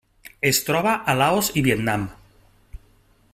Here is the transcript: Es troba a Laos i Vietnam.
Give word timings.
Es 0.49 0.61
troba 0.69 0.93
a 1.13 1.15
Laos 1.19 1.51
i 1.61 1.65
Vietnam. 1.67 2.07